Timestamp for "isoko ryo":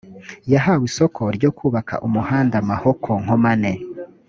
0.89-1.49